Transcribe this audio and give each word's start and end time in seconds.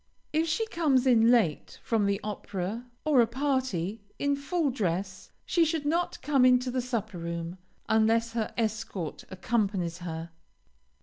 If 0.33 0.47
she 0.47 0.65
comes 0.65 1.05
in 1.05 1.29
late 1.29 1.79
from 1.83 2.07
the 2.07 2.19
opera 2.23 2.87
or 3.05 3.21
a 3.21 3.27
party, 3.27 4.01
in 4.17 4.35
full 4.35 4.71
dress, 4.71 5.31
she 5.45 5.63
should 5.63 5.85
not 5.85 6.19
come 6.23 6.43
into 6.43 6.71
the 6.71 6.81
supper 6.81 7.19
room, 7.19 7.59
unless 7.87 8.31
her 8.33 8.51
escort 8.57 9.25
accompanies 9.29 9.99
her. 9.99 10.31